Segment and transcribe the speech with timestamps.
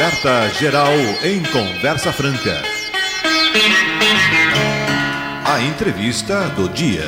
[0.00, 2.62] Alerta Geral em Conversa Franca.
[5.44, 7.04] A entrevista do dia.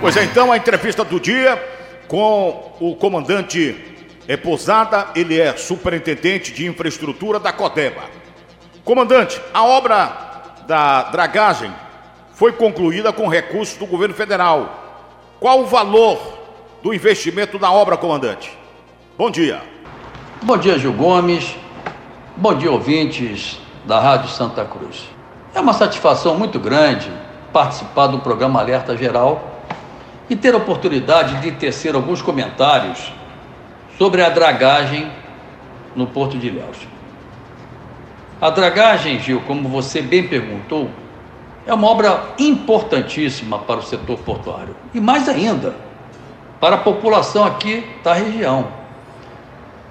[0.00, 1.62] Pois é, então, a entrevista do dia
[2.08, 3.76] com o comandante
[4.26, 8.04] é Posada, ele é superintendente de infraestrutura da Codeba.
[8.82, 10.06] Comandante, a obra
[10.66, 11.70] da dragagem
[12.32, 15.04] foi concluída com recursos do governo federal.
[15.38, 16.38] Qual o valor
[16.82, 18.63] do investimento na obra, comandante?
[19.16, 19.62] Bom dia.
[20.42, 21.54] Bom dia, Gil Gomes.
[22.36, 25.08] Bom dia, ouvintes da Rádio Santa Cruz.
[25.54, 27.08] É uma satisfação muito grande
[27.52, 29.62] participar do programa Alerta Geral
[30.28, 33.12] e ter a oportunidade de tecer alguns comentários
[33.96, 35.08] sobre a dragagem
[35.94, 36.78] no Porto de Ilhéus.
[38.40, 40.90] A dragagem, Gil, como você bem perguntou,
[41.64, 45.76] é uma obra importantíssima para o setor portuário e mais ainda
[46.58, 48.82] para a população aqui da região.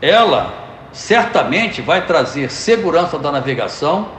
[0.03, 0.53] Ela
[0.91, 4.09] certamente vai trazer segurança da navegação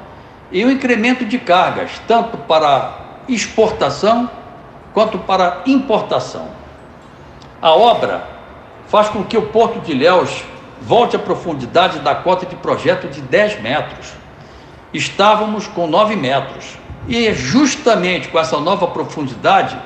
[0.50, 4.30] e o um incremento de cargas, tanto para exportação
[4.94, 6.48] quanto para importação.
[7.60, 8.26] A obra
[8.86, 10.42] faz com que o Porto de Ilhéus
[10.80, 14.14] volte à profundidade da cota de projeto de 10 metros.
[14.90, 16.78] Estávamos com 9 metros.
[17.06, 19.76] E é justamente com essa nova profundidade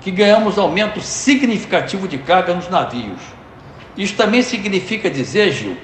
[0.00, 3.35] que ganhamos aumento significativo de carga nos navios.
[3.96, 5.76] Isso também significa dizer, Gil,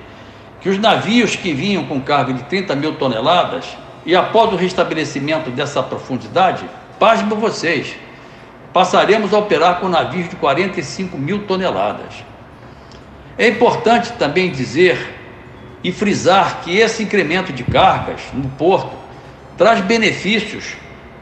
[0.61, 3.67] que os navios que vinham com carga de 30 mil toneladas
[4.05, 6.65] e após o restabelecimento dessa profundidade,
[6.99, 7.97] pasmem vocês,
[8.73, 12.25] passaremos a operar com navios de 45 mil toneladas.
[13.39, 14.99] É importante também dizer
[15.83, 18.97] e frisar que esse incremento de cargas no porto
[19.57, 20.75] traz benefícios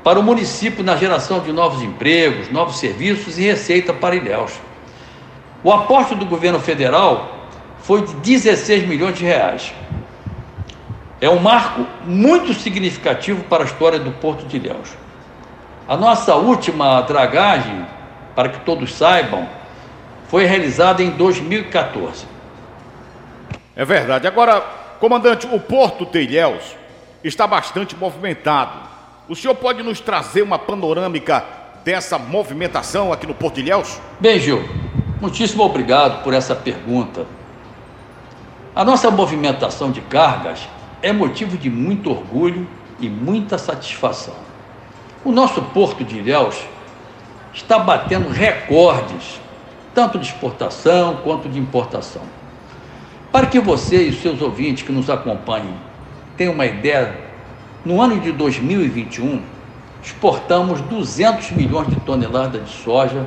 [0.02, 4.52] para o município na geração de novos empregos, novos serviços e receita para Ilhéus.
[5.62, 7.40] O aporte do governo federal
[7.80, 9.72] foi de 16 milhões de reais.
[11.20, 14.94] É um marco muito significativo para a história do Porto de Ilhéus.
[15.86, 17.84] A nossa última dragagem,
[18.34, 19.46] para que todos saibam,
[20.28, 22.24] foi realizada em 2014.
[23.76, 24.26] É verdade.
[24.26, 24.60] Agora,
[24.98, 26.76] comandante, o Porto de Ilhéus
[27.22, 28.88] está bastante movimentado.
[29.28, 31.44] O senhor pode nos trazer uma panorâmica
[31.84, 34.00] dessa movimentação aqui no Porto de Ilhéus?
[34.18, 34.62] Bem, Gil,
[35.20, 37.26] muitíssimo obrigado por essa pergunta.
[38.74, 40.68] A nossa movimentação de cargas
[41.02, 42.66] é motivo de muito orgulho
[42.98, 44.34] e muita satisfação.
[45.24, 46.56] O nosso Porto de Ilhéus
[47.52, 49.40] está batendo recordes,
[49.94, 52.22] tanto de exportação quanto de importação.
[53.30, 55.74] Para que você e os seus ouvintes que nos acompanhem
[56.36, 57.14] tenham uma ideia,
[57.84, 59.42] no ano de 2021,
[60.02, 63.26] exportamos 200 milhões de toneladas de soja,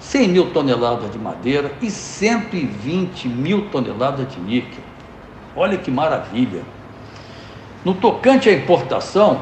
[0.00, 4.84] 100 mil toneladas de madeira e 120 mil toneladas de níquel.
[5.54, 6.62] Olha que maravilha!
[7.84, 9.40] No tocante à importação,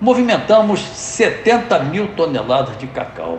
[0.00, 3.38] movimentamos 70 mil toneladas de cacau.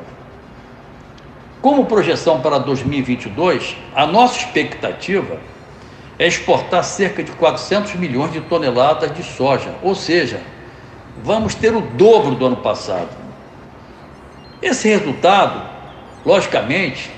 [1.62, 5.38] Como projeção para 2022, a nossa expectativa
[6.18, 10.42] é exportar cerca de 400 milhões de toneladas de soja, ou seja,
[11.24, 13.10] vamos ter o dobro do ano passado.
[14.62, 15.62] Esse resultado,
[16.26, 17.12] logicamente,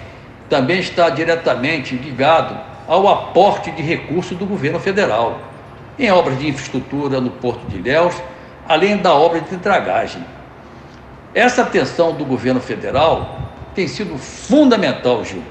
[0.49, 5.39] também está diretamente ligado ao aporte de recursos do governo federal
[5.97, 8.15] em obras de infraestrutura no Porto de Ilhéus,
[8.67, 10.23] além da obra de dragagem.
[11.33, 13.39] Essa atenção do governo federal
[13.75, 15.43] tem sido fundamental, Gil,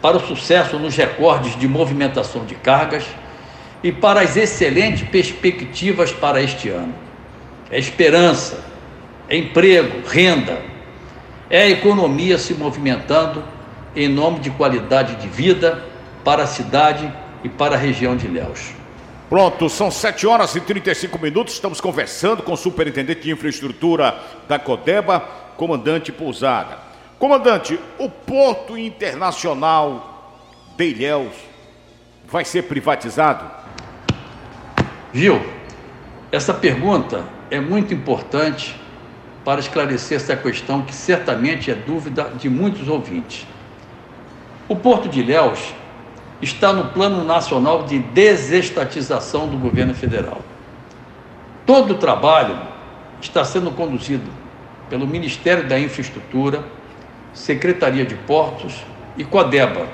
[0.00, 3.04] para o sucesso nos recordes de movimentação de cargas
[3.82, 6.94] e para as excelentes perspectivas para este ano.
[7.70, 8.62] É esperança,
[9.28, 10.58] é emprego, renda,
[11.52, 13.44] é a economia se movimentando
[13.94, 15.84] em nome de qualidade de vida
[16.24, 17.12] para a cidade
[17.44, 18.72] e para a região de Ilhéus.
[19.28, 21.52] Pronto, são 7 horas e 35 minutos.
[21.52, 24.18] Estamos conversando com o superintendente de infraestrutura
[24.48, 25.20] da Codeba,
[25.58, 26.78] comandante Pousada.
[27.18, 30.40] Comandante, o Porto Internacional
[30.74, 31.34] de Ilhéus
[32.26, 33.44] vai ser privatizado?
[35.12, 35.38] Gil,
[36.30, 38.74] essa pergunta é muito importante
[39.44, 43.46] para esclarecer essa questão que certamente é dúvida de muitos ouvintes.
[44.68, 45.74] O Porto de Ilhéus
[46.40, 50.40] está no Plano Nacional de Desestatização do governo federal.
[51.66, 52.58] Todo o trabalho
[53.20, 54.28] está sendo conduzido
[54.88, 56.64] pelo Ministério da Infraestrutura,
[57.32, 58.84] Secretaria de Portos
[59.16, 59.86] e Codeba,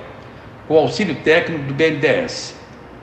[0.67, 2.57] com auxílio técnico do BNDES.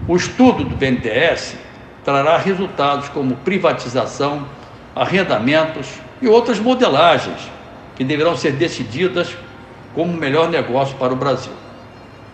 [0.07, 1.55] O estudo do BNDES
[2.03, 4.47] trará resultados como privatização,
[4.95, 5.87] arrendamentos
[6.21, 7.49] e outras modelagens
[7.95, 9.35] que deverão ser decididas
[9.93, 11.53] como melhor negócio para o Brasil.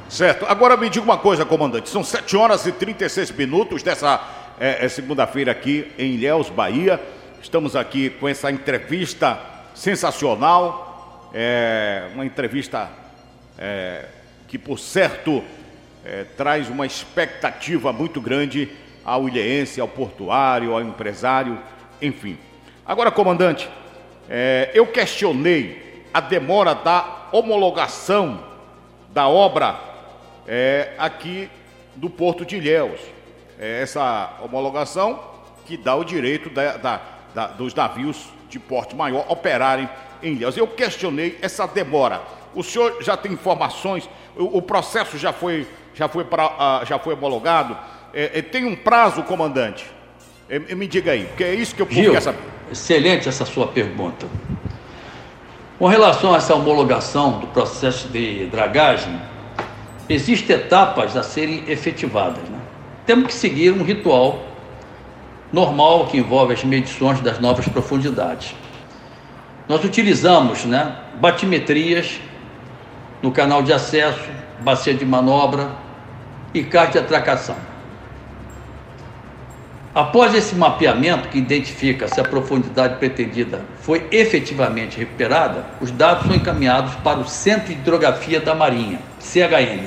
[0.10, 0.46] Certo.
[0.46, 1.90] Agora me diga uma coisa, comandante.
[1.90, 4.22] São 7 horas e 36 minutos dessa
[4.60, 7.00] é, é segunda-feira aqui em Ilhéus, Bahia.
[7.42, 9.40] Estamos aqui com essa entrevista
[9.74, 11.30] sensacional.
[11.34, 12.90] É, uma entrevista
[13.58, 14.06] é,
[14.48, 15.42] que, por certo,
[16.04, 18.70] é, traz uma expectativa muito grande
[19.06, 21.58] ao ilhéense, ao portuário, ao empresário,
[22.02, 22.38] enfim.
[22.86, 23.70] Agora, comandante,
[24.30, 28.44] é, eu questionei a demora da homologação
[29.10, 29.80] da obra
[30.48, 31.50] é, aqui
[31.96, 33.00] do Porto de Ilhéus.
[33.60, 35.20] É essa homologação
[35.66, 37.02] que dá o direito da, da,
[37.34, 39.88] da, dos navios de porte maior operarem
[40.24, 40.58] em Ilhéus.
[40.58, 42.22] Eu questionei essa demora.
[42.54, 44.10] O senhor já tem informações?
[44.36, 47.78] O, o processo já foi, já foi, pra, uh, já foi homologado?
[48.14, 49.86] É, é, tem um prazo, comandante?
[50.50, 52.40] É, me diga aí, porque é isso que eu Gil, quero saber.
[52.72, 54.26] Excelente essa sua pergunta.
[55.78, 59.20] Com relação a essa homologação do processo de dragagem,
[60.08, 62.48] existem etapas a serem efetivadas.
[62.48, 62.60] Né?
[63.06, 64.46] Temos que seguir um ritual
[65.52, 68.56] normal que envolve as medições das novas profundidades.
[69.68, 72.22] Nós utilizamos né, batimetrias
[73.22, 74.30] no canal de acesso,
[74.62, 75.72] bacia de manobra
[76.54, 77.58] e caixa de atracação.
[79.94, 86.34] Após esse mapeamento que identifica se a profundidade pretendida foi efetivamente recuperada, os dados são
[86.34, 89.84] encaminhados para o Centro de Hidrografia da Marinha, CHM.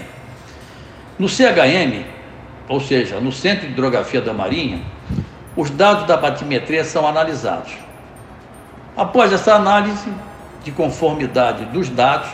[1.19, 2.05] No CHM,
[2.69, 4.83] ou seja, no Centro de Hidrografia da Marinha,
[5.57, 7.73] os dados da batimetria são analisados.
[8.95, 10.13] Após essa análise
[10.63, 12.29] de conformidade dos dados,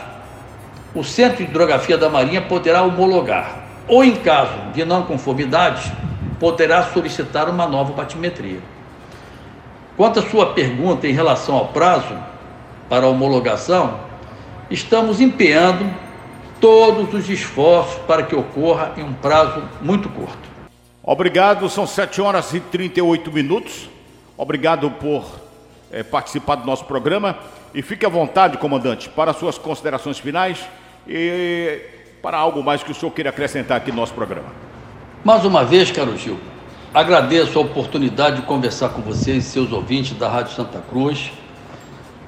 [0.93, 5.89] o Centro de Hidrografia da Marinha poderá homologar, ou em caso de não conformidade,
[6.41, 8.57] poderá solicitar uma nova batimetria.
[9.95, 12.17] Quanto à sua pergunta em relação ao prazo
[12.89, 13.99] para homologação,
[14.67, 15.85] estamos empenhando
[16.59, 20.49] todos os esforços para que ocorra em um prazo muito curto.
[21.03, 23.87] Obrigado, são 7 horas e 38 minutos.
[24.35, 25.23] Obrigado por
[25.91, 27.37] é, participar do nosso programa.
[27.71, 30.67] E fique à vontade, comandante, para suas considerações finais
[31.07, 31.81] e
[32.19, 34.70] para algo mais que o senhor queira acrescentar aqui no nosso programa.
[35.23, 36.39] Mais uma vez, caro Gil,
[36.91, 41.31] agradeço a oportunidade de conversar com vocês e seus ouvintes da Rádio Santa Cruz,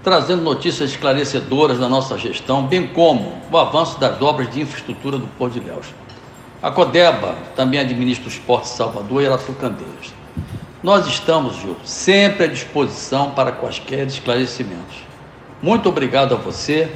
[0.04, 5.26] trazendo notícias esclarecedoras da nossa gestão, bem como o avanço das obras de infraestrutura do
[5.26, 5.88] Porto de Ilhéus.
[6.62, 10.14] A Codeba também administra os portos Salvador e Aratucandeiras.
[10.84, 14.98] Nós estamos, Gil, sempre à disposição para quaisquer esclarecimentos.
[15.64, 16.92] Muito obrigado a você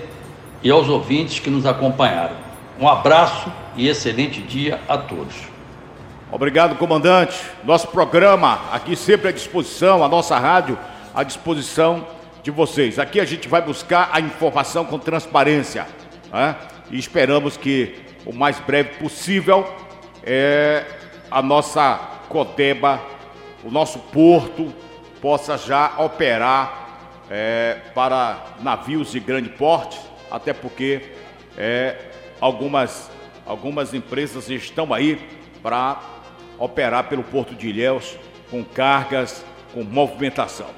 [0.61, 2.35] e aos ouvintes que nos acompanharam.
[2.79, 5.56] Um abraço e excelente dia a todos.
[6.29, 7.39] Obrigado, comandante.
[7.63, 10.77] Nosso programa aqui sempre à disposição, a nossa rádio
[11.15, 12.05] à disposição
[12.43, 12.99] de vocês.
[12.99, 15.87] Aqui a gente vai buscar a informação com transparência
[16.29, 16.57] né?
[16.91, 17.95] e esperamos que
[18.25, 19.73] o mais breve possível
[20.21, 20.83] é,
[21.31, 21.95] a nossa
[22.27, 23.01] Codeba,
[23.63, 24.73] o nosso porto,
[25.21, 29.97] possa já operar é, para navios de grande porte,
[30.29, 31.03] até porque
[31.57, 31.95] é,
[32.41, 33.09] algumas,
[33.45, 35.25] algumas empresas estão aí
[35.63, 36.16] para
[36.57, 38.17] operar pelo Porto de Ilhéus
[38.49, 39.43] com cargas,
[39.73, 40.69] com movimentação.